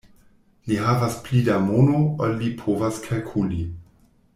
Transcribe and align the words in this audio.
Li 0.71 0.79
havas 0.85 1.17
pli 1.27 1.43
da 1.49 1.59
mono, 1.67 2.01
ol 2.29 2.35
li 2.43 2.51
povas 2.65 2.99
kalkuli. 3.09 3.65